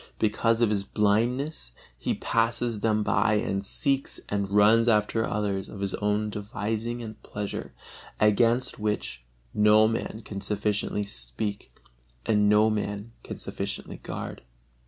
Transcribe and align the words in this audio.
because 0.17 0.61
of 0.61 0.71
his 0.71 0.83
blindness, 0.83 1.73
he 1.95 2.15
passes 2.15 2.79
them 2.79 3.03
by 3.03 3.35
and 3.35 3.63
seeks 3.63 4.19
and 4.29 4.49
runs 4.49 4.87
after 4.87 5.23
others 5.27 5.69
of 5.69 5.79
his 5.79 5.93
own 5.93 6.27
devising 6.31 7.03
and 7.03 7.21
pleasure, 7.21 7.71
against 8.19 8.79
which 8.79 9.23
no 9.53 9.87
man 9.87 10.23
can 10.25 10.41
sufficiently 10.41 11.03
speak 11.03 11.71
and 12.25 12.49
no 12.49 12.67
man 12.67 13.11
can 13.23 13.37
sufficiently 13.37 13.97
guard. 13.97 14.41